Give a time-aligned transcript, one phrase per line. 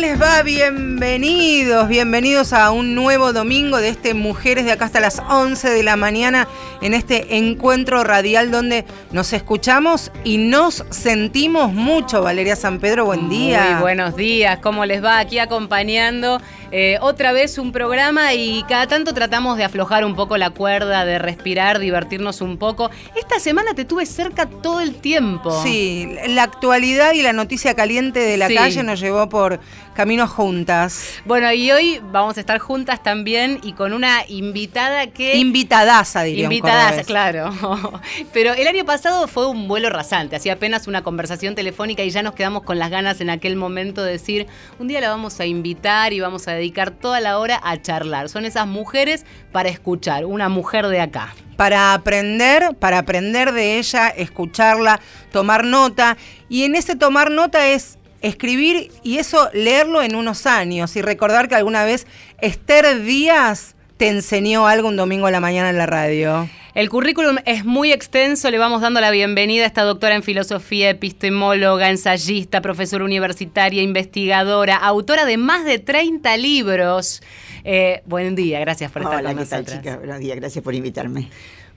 [0.00, 0.42] les va?
[0.42, 5.82] Bienvenidos, bienvenidos a un nuevo domingo de este Mujeres de acá hasta las 11 de
[5.82, 6.46] la mañana
[6.80, 12.22] en este encuentro radial donde nos escuchamos y nos sentimos mucho.
[12.22, 13.70] Valeria San Pedro, buen día.
[13.72, 15.18] Muy buenos días, ¿cómo les va?
[15.18, 16.40] Aquí acompañando
[16.70, 21.04] eh, otra vez un programa y cada tanto tratamos de aflojar un poco la cuerda,
[21.04, 22.90] de respirar, divertirnos un poco.
[23.16, 25.62] Esta semana te tuve cerca todo el tiempo.
[25.62, 29.60] Sí, la actualidad y la noticia caliente de la calle nos llevó por
[29.94, 31.14] caminos juntas.
[31.24, 35.36] Bueno, y hoy vamos a estar juntas también y con una invitada que...
[35.36, 37.50] Invitadaza, diría Invitadaza, claro.
[38.32, 42.22] Pero el año pasado fue un vuelo rasante, hacía apenas una conversación telefónica y ya
[42.22, 44.46] nos quedamos con las ganas en aquel momento de decir,
[44.78, 48.28] un día la vamos a invitar y vamos a dedicar toda la hora a charlar.
[48.28, 54.10] Son esas mujeres para escuchar, una mujer de acá para aprender, para aprender de ella,
[54.10, 55.00] escucharla,
[55.32, 56.16] tomar nota.
[56.48, 61.48] Y en ese tomar nota es escribir y eso leerlo en unos años y recordar
[61.48, 62.06] que alguna vez
[62.40, 66.48] Esther Díaz te enseñó algo un domingo a la mañana en la radio.
[66.78, 70.90] El currículum es muy extenso, le vamos dando la bienvenida a esta doctora en filosofía,
[70.90, 77.20] epistemóloga, ensayista, profesora universitaria, investigadora, autora de más de 30 libros.
[77.64, 79.96] Eh, buen día, gracias por estar Hola, con ¿qué tal, chica?
[79.96, 81.28] Buenos días, gracias por invitarme.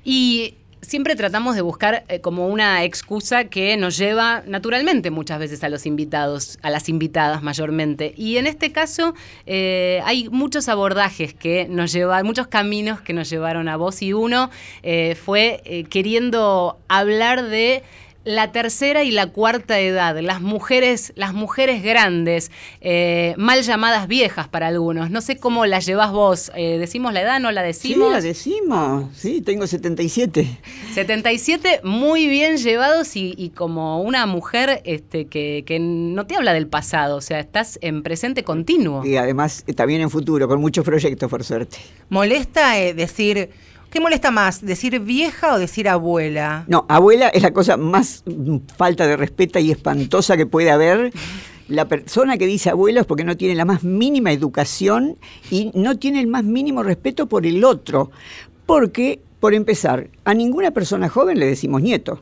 [0.04, 5.64] Y siempre tratamos de buscar eh, como una excusa que nos lleva naturalmente muchas veces
[5.64, 8.14] a los invitados, a las invitadas mayormente.
[8.18, 9.14] Y en este caso
[9.46, 14.14] eh, hay muchos abordajes que nos llevan, muchos caminos que nos llevaron a vos y
[14.14, 14.50] uno
[14.84, 17.84] eh, fue queriendo hablar de
[18.24, 24.48] la tercera y la cuarta edad, las mujeres, las mujeres grandes, eh, mal llamadas viejas
[24.48, 25.10] para algunos.
[25.10, 26.52] No sé cómo las llevas vos.
[26.56, 27.40] Eh, ¿Decimos la edad?
[27.40, 28.08] ¿No la decimos?
[28.08, 29.06] Sí, la decimos.
[29.16, 30.48] Sí, tengo 77.
[30.94, 36.54] 77 muy bien llevados y, y como una mujer este, que, que no te habla
[36.54, 39.06] del pasado, o sea, estás en presente continuo.
[39.06, 41.78] Y además eh, también en futuro, con muchos proyectos, por suerte.
[42.10, 43.50] ¿Molesta eh, decir,
[43.92, 46.64] qué molesta más, decir vieja o decir abuela?
[46.68, 48.24] No, abuela es la cosa más
[48.78, 51.12] falta de respeto y espantosa que puede haber.
[51.68, 55.18] La persona que dice abuelo es porque no tiene la más mínima educación
[55.50, 58.12] y no tiene el más mínimo respeto por el otro.
[58.66, 62.22] Porque, por empezar, a ninguna persona joven le decimos nieto.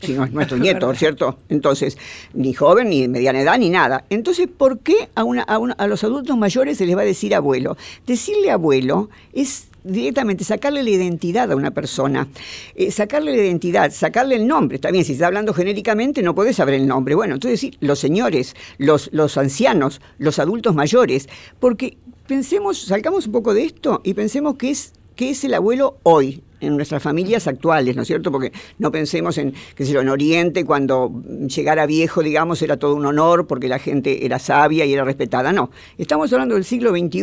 [0.00, 1.38] Si no es nuestro nieto, ¿cierto?
[1.48, 1.98] Entonces,
[2.34, 4.04] ni joven, ni de mediana edad, ni nada.
[4.10, 7.04] Entonces, ¿por qué a, una, a, una- a los adultos mayores se les va a
[7.04, 7.76] decir abuelo?
[8.06, 12.28] Decirle abuelo es directamente sacarle la identidad a una persona,
[12.74, 14.76] Eh, sacarle la identidad, sacarle el nombre.
[14.76, 17.14] Está bien, si está hablando genéricamente no podés saber el nombre.
[17.14, 21.28] Bueno, entonces sí, los señores, los, los ancianos, los adultos mayores,
[21.60, 25.98] porque pensemos, salgamos un poco de esto y pensemos que es, que es el abuelo
[26.02, 28.30] hoy en nuestras familias actuales, ¿no es cierto?
[28.32, 32.76] Porque no pensemos en, qué sé yo, en Oriente, cuando llegar a viejo, digamos, era
[32.76, 35.52] todo un honor porque la gente era sabia y era respetada.
[35.52, 37.22] No, estamos hablando del siglo XXI,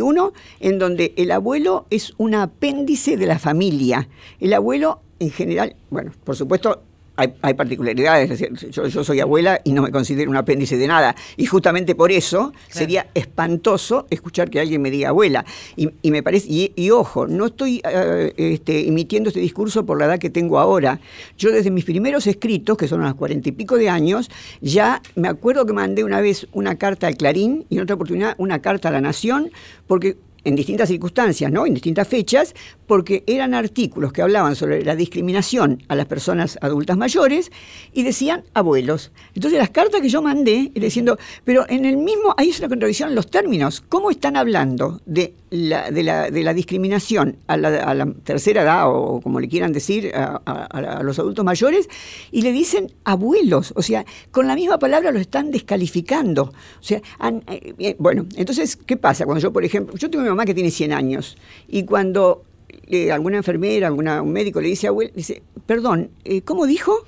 [0.60, 4.08] en donde el abuelo es un apéndice de la familia.
[4.40, 6.82] El abuelo, en general, bueno, por supuesto,
[7.16, 8.30] hay, hay particularidades.
[8.30, 11.14] es decir, Yo, yo soy abuela y no me considero un apéndice de nada.
[11.36, 15.44] Y justamente por eso sería espantoso escuchar que alguien me diga abuela.
[15.76, 19.98] Y, y me parece, y, y ojo, no estoy eh, este, emitiendo este discurso por
[19.98, 21.00] la edad que tengo ahora.
[21.38, 25.02] Yo desde mis primeros escritos, que son a los cuarenta y pico de años, ya
[25.14, 28.60] me acuerdo que mandé una vez una carta al Clarín y en otra oportunidad una
[28.60, 29.50] carta a la Nación,
[29.86, 31.66] porque en distintas circunstancias, ¿no?
[31.66, 32.54] En distintas fechas,
[32.86, 37.50] porque eran artículos que hablaban sobre la discriminación a las personas adultas mayores
[37.92, 39.12] y decían abuelos.
[39.34, 42.68] Entonces las cartas que yo mandé era diciendo, pero en el mismo, ahí es una
[42.68, 43.82] contradicción en los términos.
[43.88, 48.62] ¿Cómo están hablando de la, de la, de la discriminación a la, a la tercera
[48.62, 51.88] edad o como le quieran decir a, a- los adultos mayores
[52.32, 53.72] y le dicen abuelos?
[53.76, 56.42] O sea, con la misma palabra lo están descalificando.
[56.44, 59.24] O sea, han- eh, bueno, entonces, ¿qué pasa?
[59.24, 61.36] Cuando yo, por ejemplo, yo tengo mi mamá que tiene 100 años
[61.68, 62.42] y cuando
[62.88, 67.04] eh, alguna enfermera, alguna, un médico le dice abuelo, dice, perdón, eh, ¿cómo dijo?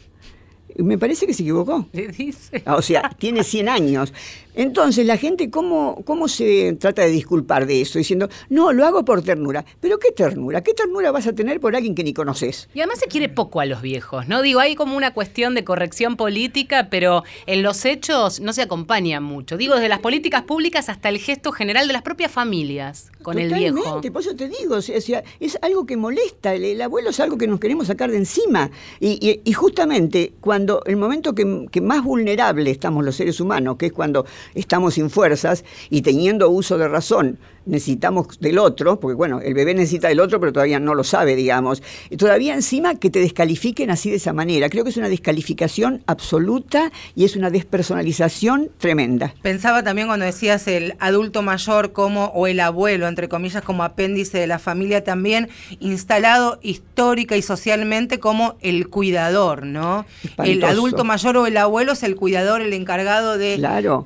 [0.79, 1.87] Me parece que se equivocó.
[1.93, 2.63] Le dice.
[2.67, 4.13] O sea, tiene 100 años.
[4.55, 7.99] Entonces, la gente, ¿cómo, ¿cómo se trata de disculpar de eso?
[7.99, 9.67] Diciendo, no, lo hago por ternura.
[9.81, 10.63] ¿Pero qué ternura?
[10.63, 12.69] ¿Qué ternura vas a tener por alguien que ni conoces?
[12.73, 14.41] Y además se quiere poco a los viejos, ¿no?
[14.41, 19.21] Digo, hay como una cuestión de corrección política, pero en los hechos no se acompaña
[19.21, 19.59] mucho.
[19.59, 23.53] Digo, desde las políticas públicas hasta el gesto general de las propias familias con el
[23.53, 24.01] viejo.
[24.11, 27.11] Por eso te digo, o sea, o sea, es algo que molesta, el, el abuelo
[27.11, 28.71] es algo que nos queremos sacar de encima.
[29.01, 33.77] Y, y- y justamente cuando el momento que, que más vulnerable estamos los seres humanos,
[33.77, 39.15] que es cuando estamos sin fuerzas y teniendo uso de razón necesitamos del otro, porque
[39.15, 41.83] bueno, el bebé necesita del otro, pero todavía no lo sabe, digamos.
[42.11, 44.71] Y todavía encima que te descalifiquen así de esa manera.
[44.71, 49.35] Creo que es una descalificación absoluta y es una despersonalización tremenda.
[49.43, 54.39] Pensaba también cuando decías el adulto mayor como, o el abuelo, entre comillas, como apéndice
[54.39, 55.49] de la familia, también
[55.81, 60.07] instalado histórica y socialmente como el cuidador, ¿no?
[60.39, 63.59] El adulto mayor o el abuelo es el cuidador, el encargado de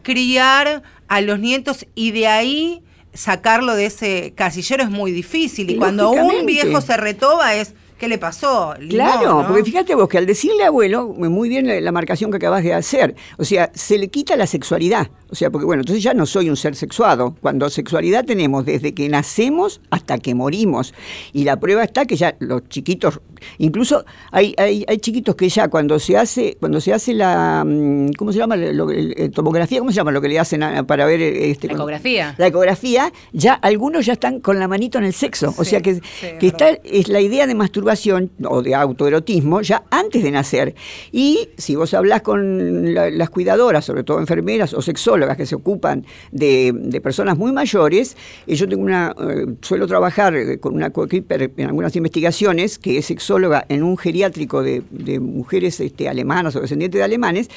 [0.02, 2.82] criar a los nietos y de ahí
[3.12, 5.70] sacarlo de ese casillero es muy difícil.
[5.70, 8.75] Y cuando un viejo se retoba es, ¿qué le pasó?
[8.88, 12.73] Claro, porque fíjate vos que al decirle abuelo, muy bien la, marcación que acabas de
[12.73, 15.11] hacer, o sea, se le quita la sexualidad.
[15.29, 17.37] O sea, porque bueno, entonces ya no soy un ser sexuado.
[17.41, 20.94] Cuando sexualidad tenemos desde que nacemos hasta que morimos.
[21.32, 23.20] Y la prueba está que ya los chiquitos,
[23.58, 28.12] incluso hay, hay, hay chiquitos que ya cuando se hace, cuando se hace la, mm,
[28.14, 28.56] ¿cómo se llama?
[28.56, 28.88] Lo,
[29.31, 32.35] tomografía, ¿cómo se llama lo que le hacen para ver este, la ecografía?
[32.38, 35.55] La ecografía, ya algunos ya están con la manito en el sexo.
[35.58, 36.00] o sea que,
[36.41, 37.55] que está, es la idea de
[38.44, 40.75] o de autoerotismo ya antes de nacer.
[41.12, 46.04] Y si vos hablás con las cuidadoras, sobre todo enfermeras o sexólogas, que se ocupan
[46.31, 48.16] de, personas muy mayores.
[48.46, 52.98] y yo tengo una, eh, suelo trabajar eh, con una coequiper en algunas investigaciones, que
[52.98, 54.82] es sexóloga en un geriátrico de,
[55.20, 57.48] mujeres este, alemanas o descendientes de alemanes,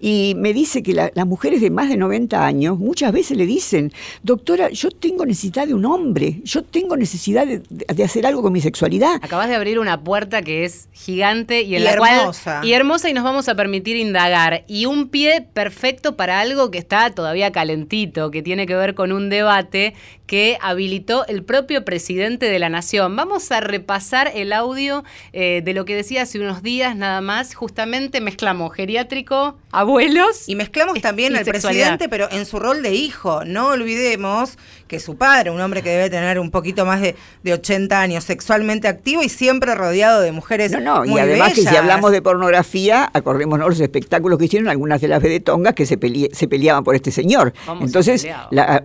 [0.00, 3.92] y me dice que las mujeres de más de 90 años muchas veces le dicen,
[4.22, 8.60] doctora, yo tengo necesidad de un hombre, yo tengo necesidad de, hacer algo con mi
[8.60, 9.16] sexualidad.
[9.22, 12.60] Acabas de abrir una puerta que es gigante y en la hermosa.
[12.62, 16.78] y hermosa y nos vamos a permitir indagar y un pie perfecto para algo que
[16.78, 19.94] está todavía calentito, que tiene que ver con un debate
[20.30, 23.16] que habilitó el propio presidente de la Nación.
[23.16, 27.56] Vamos a repasar el audio eh, de lo que decía hace unos días nada más.
[27.56, 30.48] Justamente mezclamos geriátrico, abuelos.
[30.48, 33.44] Y mezclamos también al presidente, pero en su rol de hijo.
[33.44, 34.56] No olvidemos
[34.86, 37.16] que su padre, un hombre que debe tener un poquito más de,
[37.52, 40.70] 80 años, sexualmente activo y siempre rodeado de mujeres.
[40.70, 45.00] No, no, y además que si hablamos de pornografía, acordémonos los espectáculos que hicieron algunas
[45.00, 45.98] de las vedetongas que se,
[46.32, 47.52] se peleaban por este señor.
[47.80, 48.82] Entonces, la,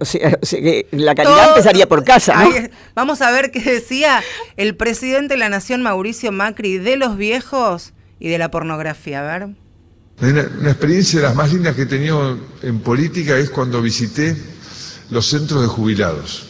[0.92, 2.48] la, calidad empezaría por casa.
[2.96, 4.24] vamos a ver qué decía
[4.58, 9.20] el presidente de la Nación, Mauricio Macri, de los viejos y de la pornografía.
[9.20, 9.50] A ver.
[10.22, 14.36] Una, experiencia de las más lindas que he tenido en política es cuando visité
[15.10, 16.48] los centros de jubilados.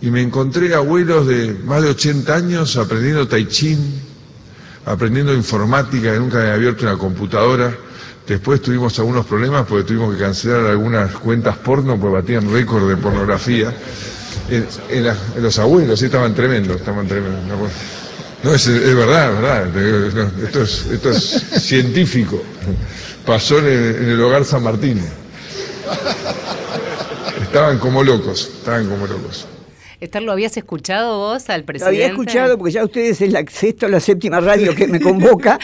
[0.00, 3.76] Y me encontré abuelos de más de 80 años aprendiendo tai chi,
[4.84, 7.76] aprendiendo informática, que nunca había abierto una computadora
[8.26, 12.96] Después tuvimos algunos problemas porque tuvimos que cancelar algunas cuentas porno porque batían récord de
[12.96, 13.72] pornografía.
[14.50, 15.06] En,
[15.42, 17.42] los abuelos estaban tremendos, estaban tremendos.
[18.42, 20.42] No, es, verdad, verdad.
[20.42, 21.20] Esto es, esto es
[21.62, 22.42] científico.
[23.24, 25.00] Pasó en el hogar San Martín.
[27.42, 29.46] Estaban como locos, estaban como locos.
[29.98, 31.96] Esther, ¿lo habías escuchado vos al presidente?
[31.96, 35.00] Lo había escuchado porque ya ustedes es la sexta o la séptima radio que me
[35.00, 35.58] convoca.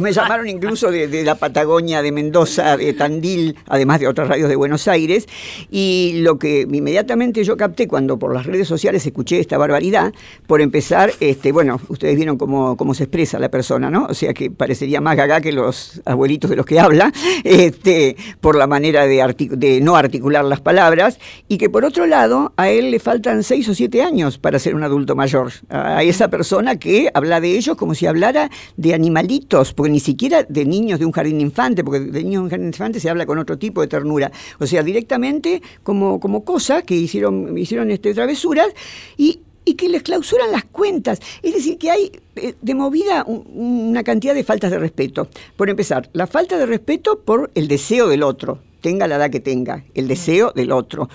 [0.00, 4.56] me, llamaron incluso de, la Patagonia, de Mendoza, de Tandil, además de otras radios de
[4.56, 5.28] Buenos Aires.
[5.70, 10.12] Y lo que inmediatamente yo capté cuando por las redes sociales escuché esta barbaridad,
[10.48, 14.06] por empezar, este, bueno, ustedes vieron cómo, cómo se expresa la persona, ¿no?
[14.06, 17.12] O sea que parecería más gaga que los abuelitos de los que habla,
[17.44, 21.20] este, por la manera de, de no articular las palabras.
[21.46, 24.74] Y que por otro lado, a él le faltan seis o siete años para ser
[24.74, 25.52] un adulto mayor.
[25.68, 30.44] A esa persona que habla de ellos como si hablara de animalitos, porque ni siquiera
[30.44, 33.26] de niños de un jardín infante, porque de niños de un jardín infante se habla
[33.26, 34.30] con otro tipo de ternura.
[34.58, 38.68] O sea, directamente como, como cosa que hicieron, hicieron este, travesuras
[39.16, 41.20] y, y que les clausuran las cuentas.
[41.42, 45.28] Es decir, que hay eh, de movida una cantidad de faltas de respeto.
[45.56, 49.40] Por empezar, la falta de respeto por el deseo del otro, tenga la edad que
[49.40, 51.08] tenga, el deseo del otro.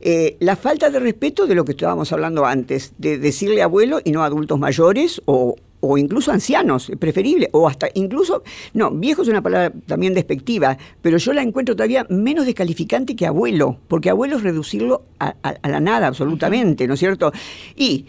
[0.00, 4.12] Eh, la falta de respeto de lo que estábamos hablando antes, de decirle abuelo y
[4.12, 5.56] no adultos mayores o,
[5.96, 8.42] incluso ancianos, preferible, o hasta incluso,
[8.74, 13.26] no, viejo es una palabra también despectiva, pero yo la encuentro todavía menos descalificante que
[13.26, 17.32] abuelo, porque abuelo es reducirlo a, la nada absolutamente, ¿no es cierto?
[17.76, 18.06] Y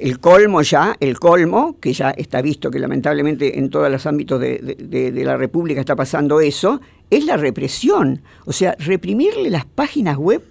[0.00, 4.40] el colmo ya, el colmo, que ya está visto que lamentablemente en todos los ámbitos
[4.40, 8.22] de, la República está pasando eso, es la represión.
[8.46, 10.49] O sea, reprimirle las páginas web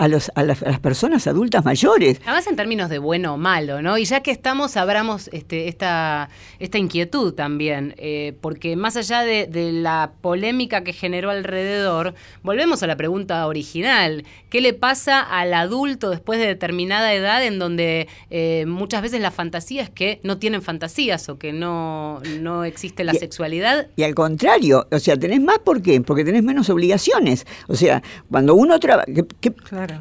[0.00, 2.22] a, los, a, las, personas adultas mayores.
[2.24, 3.98] Además en términos de bueno o malo, ¿no?
[3.98, 9.48] Y ya que estamos, abramos este, esta, esta inquietud también, eh, porque más allá de,
[9.70, 16.08] la polémica que generó alrededor, volvemos a la pregunta original, ¿qué le pasa al adulto
[16.08, 20.62] después de determinada edad en donde eh, muchas veces la fantasía es que no tienen
[20.62, 23.88] fantasías o que no, no existe la sexualidad?
[23.96, 26.00] Y al contrario, o sea, tenés más, ¿por qué?
[26.00, 27.46] Porque tenés menos obligaciones.
[27.68, 29.04] O sea, cuando uno trabaja...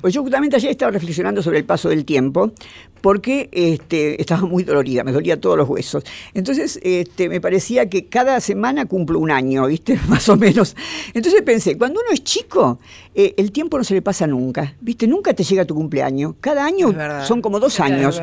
[0.01, 2.51] Pues yo justamente ayer estaba reflexionando sobre el paso del tiempo,
[3.01, 6.03] porque este, estaba muy dolorida, me dolía todos los huesos.
[6.33, 9.99] Entonces este, me parecía que cada semana cumplo un año, ¿viste?
[10.07, 10.75] Más o menos.
[11.13, 12.79] Entonces pensé, cuando uno es chico,
[13.15, 15.07] eh, el tiempo no se le pasa nunca, ¿viste?
[15.07, 16.35] Nunca te llega tu cumpleaños.
[16.39, 16.93] Cada año
[17.25, 18.21] son como dos años.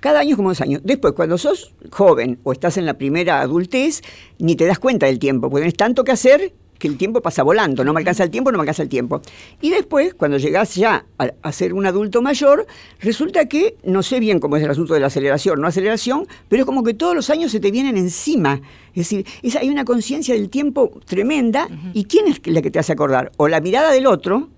[0.00, 0.80] Cada año es como dos años.
[0.84, 4.02] Después, cuando sos joven o estás en la primera adultez,
[4.38, 7.42] ni te das cuenta del tiempo, porque tenés tanto que hacer que el tiempo pasa
[7.42, 9.20] volando, no me alcanza el tiempo, no me alcanza el tiempo.
[9.60, 12.66] Y después, cuando llegás ya a, ser un adulto mayor,
[13.00, 16.62] resulta que, no sé bien cómo es el asunto de la aceleración, no aceleración, pero
[16.62, 18.60] es como que todos los años se te vienen encima.
[18.94, 19.26] Es decir,
[19.58, 23.32] hay una conciencia del tiempo tremenda, ¿y quién es la que te hace acordar?
[23.36, 24.48] O la mirada del otro,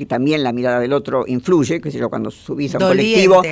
[0.00, 3.42] que también la mirada del otro influye, que sé yo, cuando subís a un colectivo,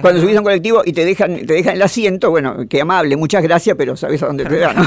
[0.00, 3.16] cuando subís a un colectivo y te dejan, te dejan el asiento, bueno, qué amable,
[3.16, 4.76] muchas gracias, pero sabes a dónde te dan.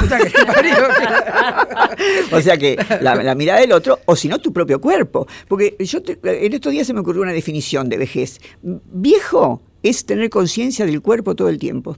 [2.32, 5.26] o sea que la, mirada del otro, o si no, tu propio cuerpo.
[5.48, 8.38] Porque yo en estos días se me ocurrió una definición de vejez.
[8.60, 11.96] Viejo es tener conciencia del cuerpo todo el tiempo.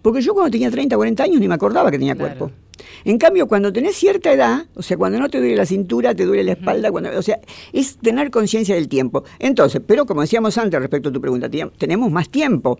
[0.00, 2.52] Porque yo cuando tenía 30, 40 años ni me acordaba que tenía cuerpo.
[3.04, 6.24] En cambio, cuando tenés cierta edad, o sea, cuando no te duele la cintura, te
[6.24, 7.38] duele la espalda, cuando, o sea,
[7.72, 9.24] es tener conciencia del tiempo.
[9.38, 12.78] Entonces, pero como decíamos antes respecto a tu pregunta, tenemos más tiempo.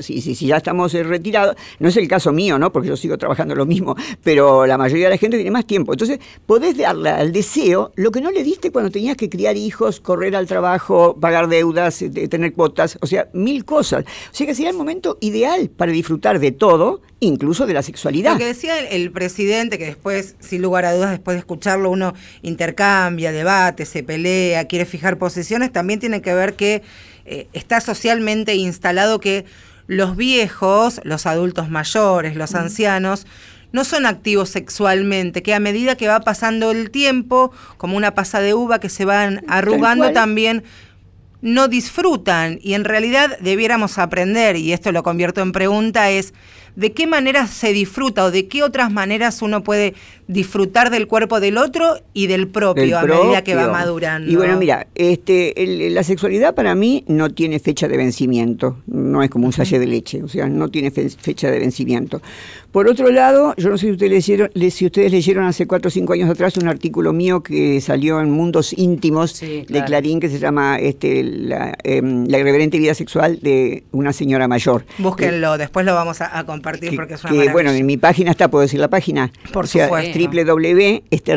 [0.00, 2.72] Si, si, si ya estamos eh, retirados, no es el caso mío, ¿no?
[2.72, 5.92] Porque yo sigo trabajando lo mismo, pero la mayoría de la gente tiene más tiempo.
[5.92, 10.00] Entonces, podés darle al deseo lo que no le diste cuando tenías que criar hijos,
[10.00, 14.04] correr al trabajo, pagar deudas, eh, tener cuotas, o sea, mil cosas.
[14.04, 18.32] O sea que sería el momento ideal para disfrutar de todo, incluso de la sexualidad.
[18.32, 22.14] Lo que decía el presidente que después, sin lugar a dudas, después de escucharlo, uno
[22.42, 26.82] intercambia, debate, se pelea, quiere fijar posiciones, también tiene que ver que
[27.24, 29.44] eh, está socialmente instalado que
[29.88, 33.26] los viejos, los adultos mayores, los ancianos,
[33.72, 38.40] no son activos sexualmente, que a medida que va pasando el tiempo, como una pasa
[38.40, 40.62] de uva que se van arrugando también,
[41.42, 42.60] no disfrutan.
[42.62, 46.34] Y en realidad debiéramos aprender, y esto lo convierto en pregunta, es
[46.76, 49.94] de qué manera se disfruta o de qué otras maneras uno puede
[50.26, 54.30] disfrutar del cuerpo del otro y del propio, a medida que va madurando.
[54.30, 55.54] Y bueno, mira, este,
[55.90, 59.86] la sexualidad para mí no tiene fecha de vencimiento, no es como un sachet de
[59.86, 62.22] leche, o sea, no tiene fecha de vencimiento.
[62.72, 65.90] Por otro lado, yo no sé si ustedes leyeron, si ustedes leyeron hace cuatro o
[65.90, 70.38] cinco años atrás un artículo mío que salió en Mundos Íntimos de Clarín que se
[70.40, 74.84] llama este, la, la, irreverente vida sexual de una señora mayor.
[74.98, 78.62] Búsquenlo, después lo vamos a, compartir porque es una Bueno, en mi página está, puedo
[78.62, 79.30] decir la página.
[79.52, 80.13] Por supuesto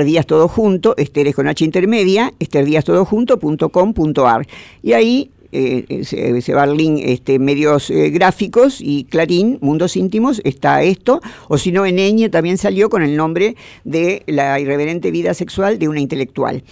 [0.06, 4.48] Díaz todo junto, Esther es con H intermedia, esterdíaztodojunto.com.ar.
[4.84, 10.42] Y ahí eh, se, va al link este, medios eh, gráficos y Clarín, Mundos Íntimos,
[10.44, 15.10] está esto, o si no, en Eñe también salió con el nombre de La irreverente
[15.10, 16.64] vida sexual de una intelectual.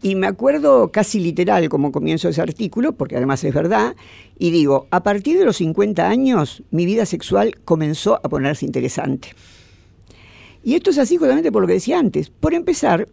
[0.00, 3.96] Y me acuerdo casi literal como comienzo ese artículo, porque además es verdad,
[4.38, 9.34] y digo, a partir de los 50 años mi vida sexual comenzó a ponerse interesante.
[10.62, 12.30] Y esto es así justamente por lo que decía antes.
[12.30, 13.08] Por empezar,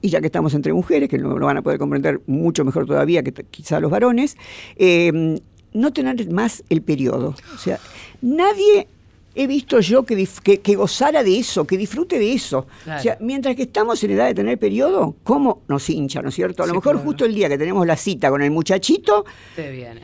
[0.00, 3.22] y ya que estamos entre mujeres, que lo, van a poder comprender mucho mejor todavía
[3.22, 4.36] que quizá los varones,
[4.76, 5.40] eh,
[5.72, 7.34] no tener más el periodo.
[7.54, 7.78] O sea,
[8.22, 8.88] nadie
[9.36, 10.26] he visto yo que,
[10.62, 12.66] que, gozara de eso, que disfrute de eso.
[12.86, 16.34] O sea, mientras que estamos en edad de tener periodo, ¿cómo nos hincha, no es
[16.34, 16.62] cierto?
[16.62, 19.26] A lo mejor justo el día que tenemos la cita con el muchachito,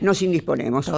[0.01, 0.89] nos indisponemos.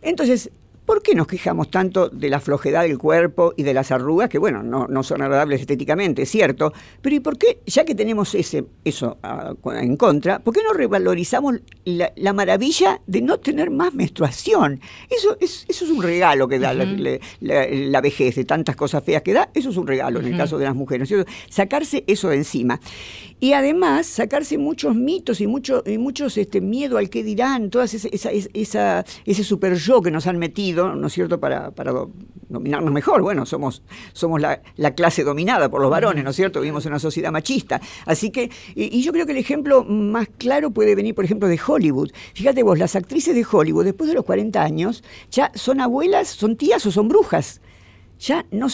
[0.00, 0.50] entonces,
[0.86, 4.38] ¿Por qué nos quejamos tanto de la flojedad del cuerpo y de las arrugas, que
[4.38, 8.64] bueno, no, son agradables estéticamente, es cierto, pero ¿y por qué, ya que tenemos ese,
[8.84, 9.18] eso
[9.74, 14.80] en contra, ¿por qué no revalorizamos la, maravilla de no tener más menstruación?
[15.10, 19.32] Eso es, eso es un regalo que da la, vejez, de tantas cosas feas que
[19.32, 21.12] da, eso es un regalo en el caso de las mujeres,
[21.48, 22.80] sacarse eso de encima.
[23.38, 27.92] Y además sacarse muchos mitos y, mucho, y muchos este, miedo al que dirán, todas
[27.92, 31.92] esa, esa, ese super yo que nos han metido ¿no es cierto?, para, para
[32.48, 33.22] dominarnos mejor.
[33.22, 34.60] Bueno, somos, somos la,
[34.94, 36.60] clase dominada por los varones, ¿no es cierto?
[36.60, 37.80] Vivimos en una sociedad machista.
[38.06, 41.60] Así que, y, yo creo que el ejemplo más claro puede venir, por ejemplo, de
[41.64, 42.12] Hollywood.
[42.34, 46.56] Fíjate vos, las actrices de Hollywood, después de los 40 años, ya son abuelas, son
[46.56, 47.60] tías o son brujas.
[48.18, 48.68] Ya no...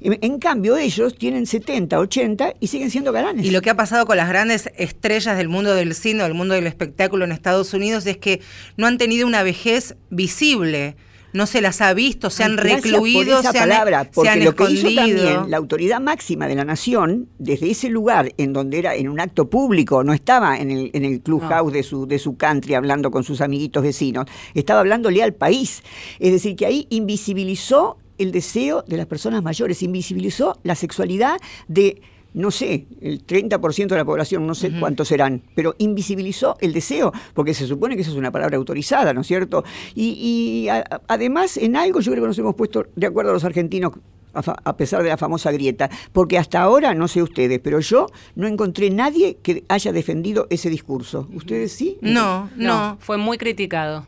[0.00, 3.46] En cambio, ellos tienen 70, 80 y siguen siendo galanes.
[3.46, 6.54] Y lo que ha pasado con las grandes estrellas del mundo del cine, del mundo
[6.54, 8.40] del espectáculo en Estados Unidos, es que
[8.76, 10.96] no han tenido una vejez visible
[11.36, 14.44] no se las ha visto, se han recluido, esa se, palabra, han, porque se han
[14.44, 14.90] lo que escondido.
[14.90, 19.08] hizo también la autoridad máxima de la nación, desde ese lugar en donde era en
[19.08, 22.74] un acto público, no estaba en el, en el clubhouse de, su, de su country
[22.74, 25.82] hablando con sus amiguitos vecinos, estaba hablándole al país.
[26.18, 32.00] Es decir, que ahí invisibilizó el deseo de las personas mayores, invisibilizó la sexualidad de
[32.36, 37.10] no sé, el 30% de la población, no sé cuántos serán, pero invisibilizó el deseo,
[37.32, 39.64] porque se supone que eso es una palabra autorizada, ¿no es cierto?
[39.94, 43.34] Y, y a, además, en algo yo creo que nos hemos puesto de acuerdo a
[43.34, 43.92] los argentinos
[44.34, 48.46] a, pesar de la famosa grieta, porque hasta ahora, no sé ustedes, pero yo no
[48.46, 51.26] encontré nadie que haya defendido ese discurso.
[51.32, 51.96] ¿Ustedes sí?
[52.02, 52.66] No, no.
[52.66, 54.06] no fue muy criticado.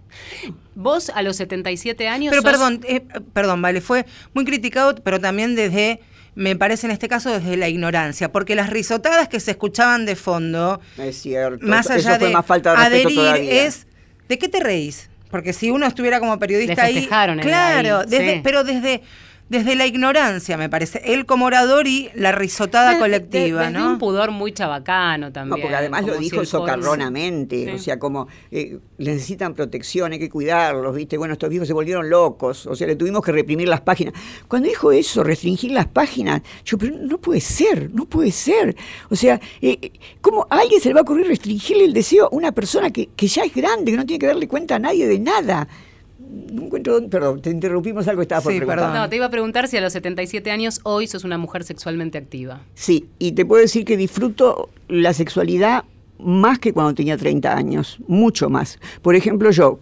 [0.75, 2.31] Vos a los 77 años...
[2.31, 2.51] Pero sos...
[2.51, 3.01] perdón, eh,
[3.33, 4.05] perdón, vale, fue
[4.35, 6.01] muy criticado, pero también desde
[6.39, 10.15] me parece en este caso desde la ignorancia, porque las risotadas que se escuchaban de
[10.15, 13.65] fondo, es cierto, más allá eso fue de más falta de adherir, todavía.
[13.67, 13.89] es
[14.29, 15.11] ¿de qué te reís?
[15.33, 18.41] Porque si uno estuviera como periodista ahí, claro, ahí, desde, sí.
[18.45, 19.03] pero desde
[19.49, 21.01] desde la ignorancia, me parece.
[21.05, 23.93] Él como orador y la risotada desde, colectiva, desde ¿no?
[23.93, 25.59] un pudor muy chabacano también.
[25.59, 27.71] No, porque además lo dijo socarronamente, sí.
[27.71, 31.17] o sea, como eh, necesitan protección, hay que cuidarlos, ¿viste?
[31.17, 34.15] Bueno, estos viejos se volvieron locos, o sea, le tuvimos que reprimir las páginas.
[34.49, 38.77] Cuando dijo eso, restringir las páginas, yo, pero no puede ser, no puede ser.
[39.09, 42.29] O sea, eh, ¿cómo a alguien se le va a ocurrir restringirle el deseo a
[42.33, 45.07] una persona que, que ya es grande, que no tiene que darle cuenta a nadie
[45.07, 45.69] de nada?
[46.53, 48.87] No encuentro, perdón, te interrumpimos algo que estaba por sí, preguntar.
[48.87, 49.03] Perdón.
[49.03, 52.19] No, te iba a preguntar si a los 77 años hoy sos una mujer sexualmente
[52.19, 52.61] activa.
[52.75, 55.85] Sí, y te puedo decir que disfruto la sexualidad
[56.19, 58.79] más que cuando tenía 30 años, mucho más.
[59.03, 59.79] Por ejemplo, yo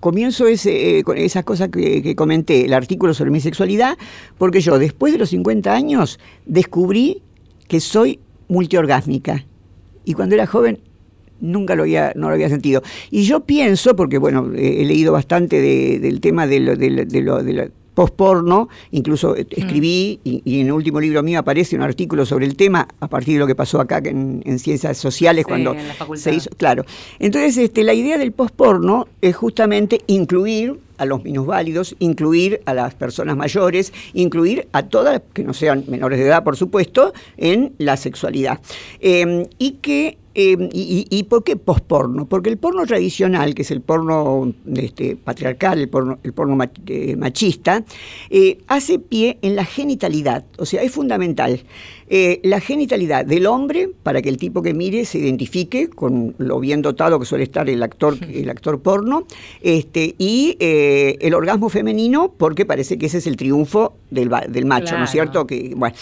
[0.00, 3.96] comienzo ese, eh, con esas cosas que, que, comenté, el artículo sobre mi sexualidad,
[4.36, 7.22] porque yo después de los 50 años descubrí
[7.68, 9.44] que soy multiorgásmica.
[10.04, 10.80] Y cuando era joven
[11.40, 12.82] nunca lo había, no lo había sentido.
[13.10, 17.20] Y yo pienso, porque bueno, he leído bastante de, del tema de lo, de, de
[17.20, 17.64] lo, de lo
[17.98, 20.28] post-porno, incluso escribí, mm.
[20.28, 23.34] y, y, en el último libro mío aparece un artículo sobre el tema, a partir
[23.34, 26.84] de lo que pasó acá en, en Ciencias Sociales, sí, cuando en se hizo, claro.
[27.18, 32.94] Entonces, este, la idea del post-porno es justamente incluir a los minusválidos, incluir a las
[32.94, 37.96] personas mayores, incluir a todas, que no sean menores de edad, por supuesto, en la
[37.96, 38.60] sexualidad.
[39.00, 42.28] Eh, y que eh, y, y, por qué posporno?
[42.28, 46.70] Porque el porno tradicional, que es el porno este, patriarcal, el porno, el porno mach,
[46.86, 47.84] eh, machista,
[48.30, 51.60] eh, hace pie en la genitalidad, o sea, es fundamental.
[52.10, 56.58] Eh, la genitalidad del hombre, para que el tipo que mire se identifique con lo
[56.60, 59.24] bien dotado que suele estar el actor, el actor porno,
[59.60, 64.86] este, y el orgasmo femenino, porque parece que ese es el triunfo del, del macho,
[64.86, 64.98] claro.
[64.98, 65.46] ¿no es cierto?
[65.46, 65.94] Que, bueno.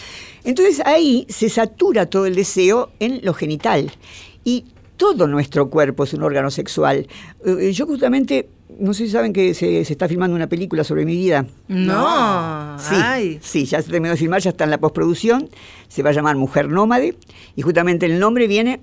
[0.45, 3.91] Entonces ahí se satura todo el deseo en lo genital.
[4.47, 4.65] Y
[4.97, 7.09] todo nuestro cuerpo es un órgano sexual.
[7.45, 11.05] Eh, yo justamente, no sé si saben que se, se, está filmando una película sobre
[11.05, 11.47] mi vida.
[11.67, 13.41] No, sí, Ay.
[13.43, 15.51] sí, ya se terminó de filmar, ya está en la postproducción.
[15.89, 17.17] Se va a llamar Mujer Nómade.
[17.57, 18.81] Y justamente el nombre viene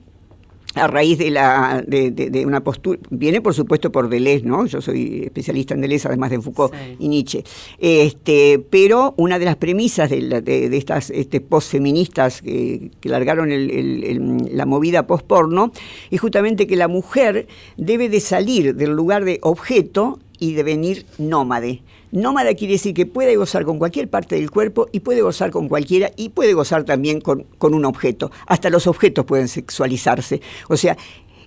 [0.75, 4.65] a raíz de, la, de, de, de, una postura, viene por supuesto por Deleuze, ¿no?
[4.65, 6.95] Yo soy especialista en Deleuze, además de Foucault sí.
[6.99, 7.43] y Nietzsche.
[7.77, 13.69] Este, pero una de las premisas de, de estas este, postfeministas que, que largaron el,
[13.69, 15.71] el, el, la movida postporno
[16.09, 21.81] es justamente que la mujer debe de salir del lugar de objeto y devenir nómade.
[22.13, 25.67] Nómada quiere decir que puede gozar con cualquier parte del cuerpo y puede gozar con
[25.67, 28.31] cualquiera y puede gozar también con, con un objeto.
[28.45, 30.39] Hasta los objetos pueden sexualizarse.
[30.69, 30.95] O sea,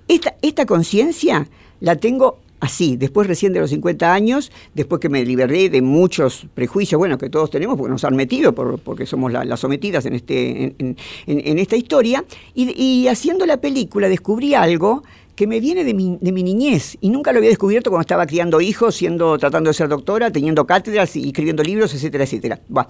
[0.09, 1.49] esta, esta conciencia
[1.79, 6.49] la tengo así, después recién de los 50 años, después que me liberé de muchos
[6.53, 10.05] prejuicios, bueno, que todos tenemos porque nos han metido, por, porque somos las la sometidas
[10.07, 12.25] en, este, en, en, esta historia,
[12.55, 15.05] y haciendo la película descubrí algo
[15.37, 18.27] que me viene de mi, de mi, niñez y nunca lo había descubierto cuando estaba
[18.27, 22.61] criando hijos, siendo, tratando de ser doctora, teniendo cátedras y escribiendo libros, etcétera, etcétera.
[22.69, 22.89] Bah.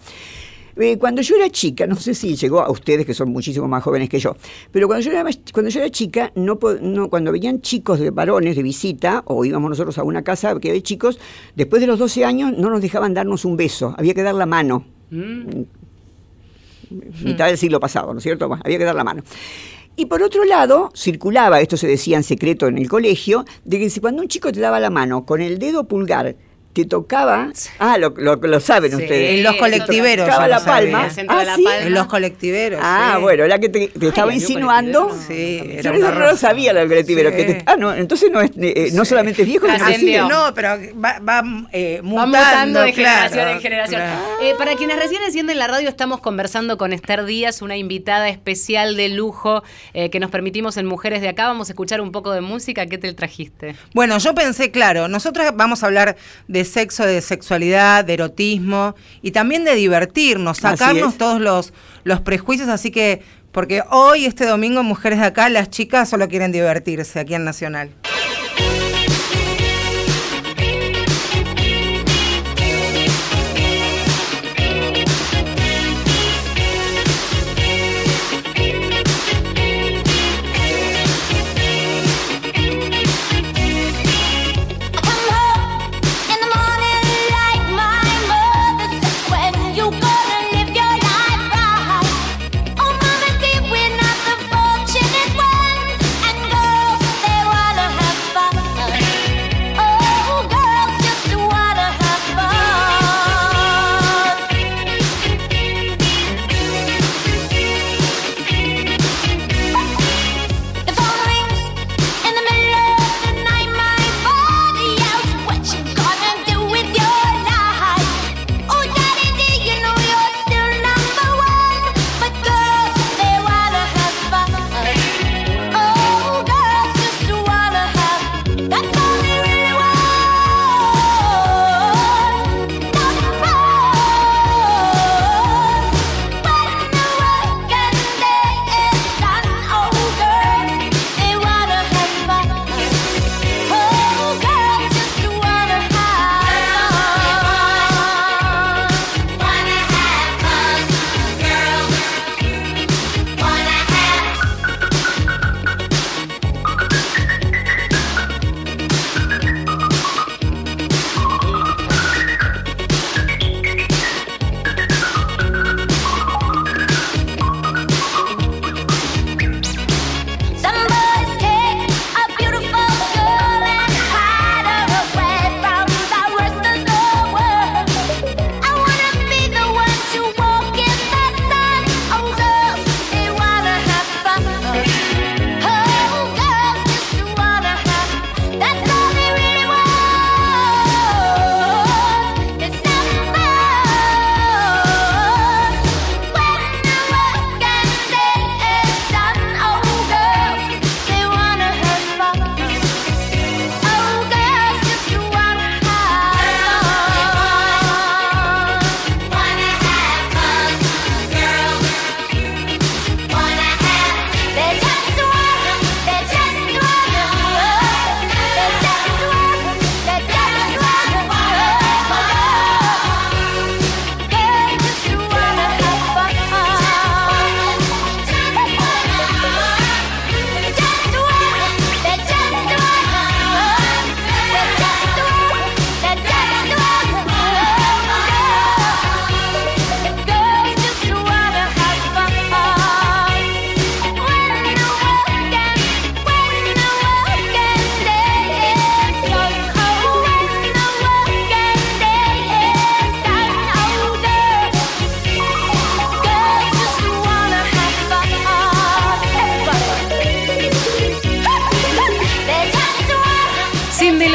[0.78, 3.82] Eh, cuando yo era chica, no sé si llegó a ustedes que son muchísimo más
[3.82, 4.36] jóvenes que yo,
[4.70, 8.56] pero cuando yo era, cuando yo era chica, no, no, cuando venían chicos de varones
[8.56, 11.18] de visita, o íbamos nosotros a una casa que había chicos,
[11.54, 14.46] después de los 12 años no nos dejaban darnos un beso, había que dar la
[14.46, 14.84] mano.
[15.10, 15.62] Mm.
[17.24, 18.44] Mitad del siglo pasado, ¿no es cierto?
[18.62, 19.22] Había que dar la mano.
[19.98, 23.88] Y por otro lado, circulaba, esto se decía en secreto en el colegio, de que
[23.88, 26.36] si cuando un chico te daba la mano con el dedo pulgar
[26.76, 29.02] que tocaba, ah, lo, lo, lo saben Sí.
[29.02, 29.38] ustedes.
[29.38, 30.26] En los colectiveros.
[30.26, 31.08] Tocaba la palma.
[31.26, 31.64] Ah, ¿sí?
[31.80, 32.78] En los colectiveros.
[32.82, 33.22] Ah, sí.
[33.22, 35.08] bueno, la que te, te estaba insinuando.
[35.08, 35.26] colectiveros.
[35.26, 37.30] Sí, Yo no sabía lo del colectivero.
[37.30, 37.36] Sí.
[37.36, 39.66] que te- ah, no, entonces no es eh, no solamente es viejo,
[39.98, 40.28] sino.
[40.28, 40.68] No, pero
[41.02, 44.00] va, va, eh, Va mutando, mutando de claro, generación en generación.
[44.02, 44.20] claro.
[44.42, 48.96] Eh, para quienes recién encienden la radio, estamos conversando con Esther Díaz, una invitada especial
[48.96, 49.62] de lujo
[49.94, 51.46] eh, que nos permitimos en Mujeres de Acá.
[51.46, 52.84] Vamos a escuchar un poco de música.
[52.84, 53.76] ¿Qué te trajiste?
[53.94, 56.16] Bueno, yo pensé, claro, nosotros vamos a hablar
[56.48, 61.72] de sexo, de sexualidad, de erotismo y también de divertirnos, sacarnos todos los,
[62.04, 66.52] los prejuicios, así que, porque hoy, este domingo, Mujeres de Acá, las chicas solo quieren
[66.52, 67.90] divertirse aquí en Nacional.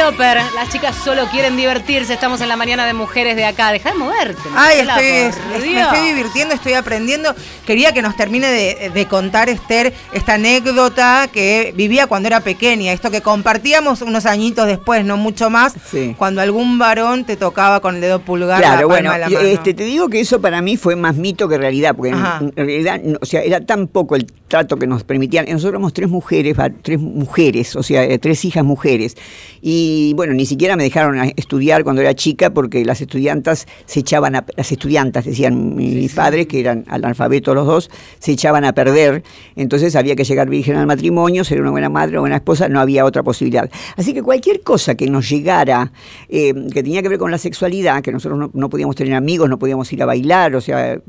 [0.10, 2.14] Las chicas solo quieren divertirse.
[2.14, 3.72] Estamos en la mañana de Mujeres de Acá.
[3.72, 4.42] Deja de moverte.
[4.56, 5.38] Ay, estoy, es-
[5.72, 7.36] me estoy divirtiendo, estoy aprendiendo.
[7.68, 12.94] Quería que nos termine de, de contar, Esther, esta anécdota que vivía cuando era pequeña.
[12.94, 16.16] Esto que compartíamos unos añitos después, no mucho más, Sí.
[16.18, 19.30] cuando algún varón te tocaba con el dedo pulgar la Claro, palma bueno, de la
[19.30, 19.48] mano.
[19.50, 22.40] este, te digo que eso para mí fue más mito que realidad, porque en, Ajá.
[22.42, 25.46] en realidad, o sea, era tan poco el trato que nos permitían.
[25.46, 29.16] Nosotros éramos tres mujeres, tres mujeres, o sea, eh, tres hijas mujeres.
[29.62, 34.36] Y bueno, ni siquiera me dejaron estudiar cuando era chica porque las estudiantas se echaban
[34.36, 39.24] a, las estudiantas, decían mis padres, que eran analfabetos los dos, se echaban a perder.
[39.56, 42.80] Entonces había que llegar virgen al matrimonio, ser una buena madre, una buena esposa, no
[42.80, 43.70] había otra posibilidad.
[43.98, 45.92] Así que cualquier cosa que nos llegara,
[46.30, 49.50] eh, que tenía que ver con la sexualidad, que nosotros no, no podíamos tener amigos,
[49.50, 51.00] no podíamos ir a bailar, o sea,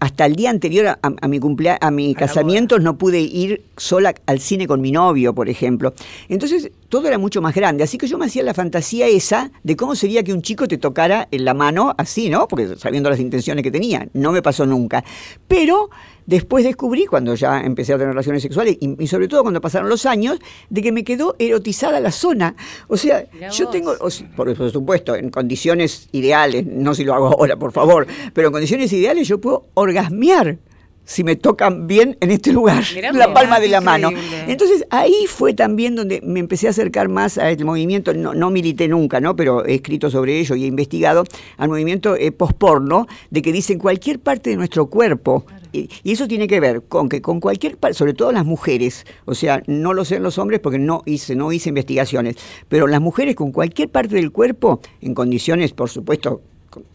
[0.00, 4.14] hasta el día anterior a, a mi cumplea, a mi casamiento no pude ir sola
[4.26, 5.94] al cine con mi novio, por ejemplo.
[6.28, 7.84] Entonces todo era mucho más grande.
[7.84, 10.78] Así que yo me hacía la fantasía esa de cómo sería que un chico te
[10.78, 12.48] tocara en la mano así, ¿no?
[12.48, 15.04] Porque sabiendo las intenciones que tenía, no me pasó nunca.
[15.48, 15.90] Pero
[16.26, 19.88] después descubrí, cuando ya empecé a tener relaciones sexuales, y, y sobre todo cuando pasaron
[19.88, 20.38] los años,
[20.70, 22.56] de que me quedó erotizada la zona.
[22.88, 23.72] O sea, Mirá yo vos.
[23.72, 27.72] tengo, o sea, por, por supuesto, en condiciones ideales, no si lo hago ahora, por
[27.72, 30.58] favor, pero en condiciones ideales yo puedo orgasmear
[31.06, 34.10] si me tocan bien en este lugar, Mirá la palma de la mano.
[34.46, 38.88] Entonces ahí fue también donde me empecé a acercar más al movimiento, no, no milité
[38.88, 39.36] nunca, ¿no?
[39.36, 41.24] pero he escrito sobre ello y he investigado
[41.56, 45.46] al movimiento eh, posporno, de que dicen cualquier parte de nuestro cuerpo.
[45.72, 49.06] Y, y eso tiene que ver con que con cualquier parte, sobre todo las mujeres,
[49.26, 52.36] o sea, no lo sé en los hombres porque no hice, no hice investigaciones,
[52.68, 56.40] pero las mujeres con cualquier parte del cuerpo, en condiciones, por supuesto,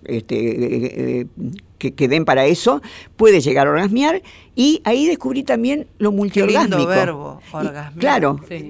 [0.06, 0.92] este, eh,
[1.22, 1.26] eh,
[1.78, 2.82] que, que den para eso,
[3.16, 4.22] puede llegar a orgasmear
[4.56, 6.78] y ahí descubrí también lo Qué multiorgásmico.
[6.78, 7.42] lindo verbo,
[7.96, 8.70] Y- claro, Sí.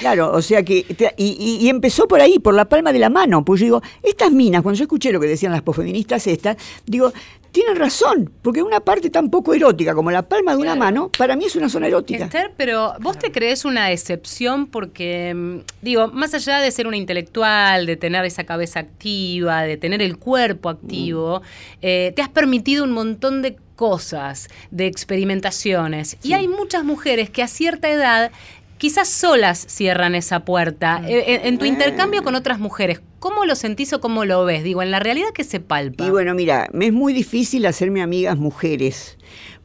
[0.00, 2.98] Claro, o sea que, te- y, y- y empezó por ahí, por la palma de
[2.98, 6.26] la mano, pues yo digo, estas minas, cuando yo escuché lo que decían las posfeministas
[6.26, 7.12] estas, digo,
[7.52, 10.80] tienen razón, porque una parte tan poco erótica como la palma de una Claro.
[10.80, 12.24] mano, para mí es una zona erótica.
[12.24, 16.96] Esther, pero vos te crees una excepción porque, mm, digo, más allá de ser una
[16.96, 21.42] intelectual, de tener esa cabeza activa, de tener el cuerpo activo,
[21.82, 26.16] eh, te has permitido un montón de cosas, de experimentaciones.
[26.22, 28.30] Y hay muchas mujeres que a cierta edad
[28.78, 31.02] quizás solas cierran esa puerta.
[31.06, 34.64] Eh, en, en tu intercambio con otras mujeres, ¿cómo lo sentís o cómo lo ves?
[34.64, 36.04] Digo, en la realidad que se palpa.
[36.04, 39.16] Y bueno, mira, me es muy difícil hacerme amigas mujeres.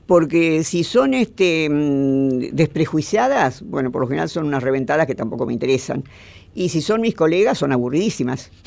[0.05, 5.47] Porque si son este, mm, desprejuiciadas, bueno, por lo general son unas reventadas que tampoco
[5.47, 6.03] me interesan.
[6.53, 8.51] Y si son mis colegas, son aburridísimas.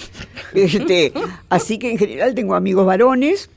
[0.52, 1.12] Este,
[1.48, 3.50] así que en general tengo amigos varones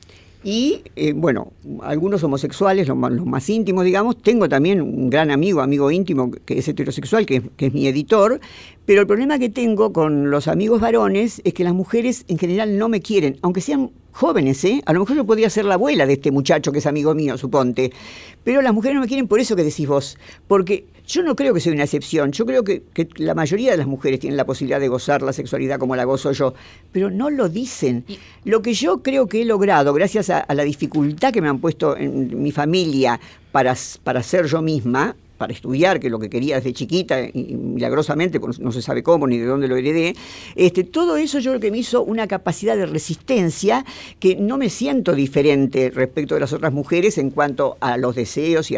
[0.44, 1.52] y, eh, bueno,
[1.82, 4.20] algunos homosexuales, los más, íntimos, digamos.
[4.20, 8.40] Tengo también un gran amigo, amigo íntimo, que es heterosexual, que es mi editor.
[8.84, 12.76] Pero el problema que tengo con los amigos varones es que las mujeres en general
[12.76, 14.80] no me quieren, aunque sean jóvenes, ¿eh?
[14.86, 17.36] A lo mejor yo podría ser la abuela de este muchacho que es amigo mío,
[17.36, 17.92] suponte.
[18.44, 20.16] Pero las mujeres no me quieren por eso que decís vos.
[20.46, 22.30] Porque yo no creo que soy una excepción.
[22.30, 25.32] Yo creo que, que la mayoría de las mujeres tienen la posibilidad de gozar la
[25.32, 26.54] sexualidad como la gozo yo.
[26.92, 28.04] Pero no lo dicen.
[28.44, 31.58] Lo que yo creo que he logrado, gracias a, a la dificultad que me han
[31.58, 33.74] puesto en mi familia para,
[34.04, 38.40] para ser yo misma, para estudiar, que es lo que quería desde chiquita, y, milagrosamente,
[38.40, 40.16] pues no se sabe cómo ni de dónde lo heredé,
[40.54, 43.84] este, todo eso yo creo que me hizo una capacidad de resistencia
[44.20, 48.70] que no me siento diferente respecto de las otras mujeres en cuanto a los deseos
[48.70, 48.76] y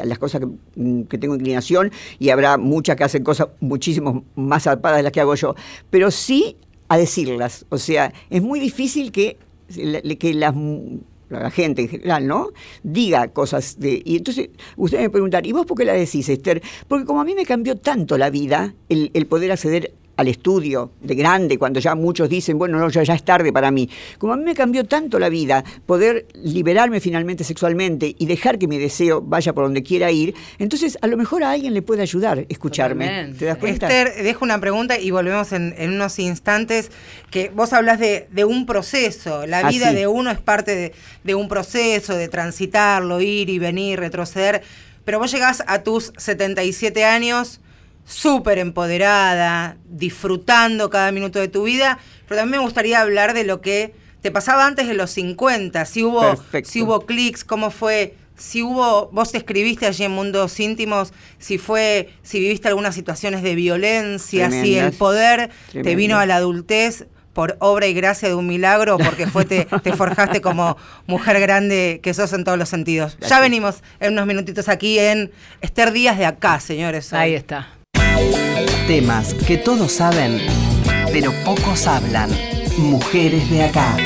[0.00, 0.46] a, las cosas que,
[0.80, 5.12] mm, que tengo inclinación, y habrá muchas que hacen cosas muchísimo más zarpadas de las
[5.12, 5.54] que hago yo,
[5.90, 6.56] pero sí
[6.88, 7.66] a decirlas.
[7.68, 9.36] O sea, es muy difícil que,
[10.18, 10.54] que las
[11.38, 12.48] la gente en general, ¿no?
[12.82, 14.02] Diga cosas de...
[14.04, 16.62] Y entonces ustedes me preguntan, ¿y vos por qué la decís, Esther?
[16.88, 20.92] Porque como a mí me cambió tanto la vida el, el poder acceder al estudio
[21.00, 23.88] de grande, cuando ya muchos dicen, bueno, no, ya, ya es tarde para mí.
[24.18, 28.68] Como a mí me cambió tanto la vida, poder liberarme finalmente sexualmente y dejar que
[28.68, 32.02] mi deseo vaya por donde quiera ir, entonces a lo mejor a alguien le puede
[32.02, 33.06] ayudar escucharme.
[33.06, 33.38] Totalmente.
[33.38, 33.86] ¿Te das cuenta?
[33.88, 36.90] Esther, dejo una pregunta y volvemos en, en unos instantes.
[37.30, 39.46] Que vos hablas de, de un proceso.
[39.46, 40.92] La Ah, vida de uno es parte de,
[41.24, 44.62] de un proceso, de transitarlo, ir y venir, retroceder.
[45.04, 47.60] Pero vos llegás a tus 77 años
[48.10, 51.98] súper empoderada, disfrutando cada minuto de tu vida.
[52.26, 55.84] Pero también me gustaría hablar de lo que te pasaba antes de los 50.
[55.84, 56.70] Si hubo, Perfecto.
[56.70, 61.58] si hubo clics, cómo fue si hubo, vos te escribiste allí en Mundos Íntimos, si
[61.58, 64.94] fue, si viviste algunas situaciones de violencia, si el Tremendas.
[64.94, 69.44] poder te vino a la adultez por obra y gracia de un milagro, porque fue
[69.44, 73.18] te, te forjaste como mujer grande que sos en todos los sentidos.
[73.28, 77.12] Ya venimos en unos minutitos aquí en Esther Díaz de acá, señores.
[77.12, 77.79] Ahí está.
[78.86, 80.40] Temas que todos saben,
[81.12, 82.30] pero pocos hablan.
[82.78, 83.96] Mujeres de acá.